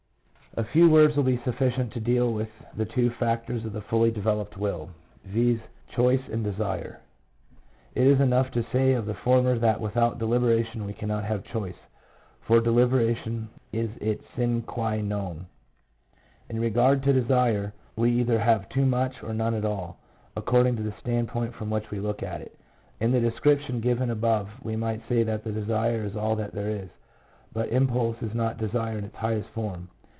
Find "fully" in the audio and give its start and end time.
3.83-4.11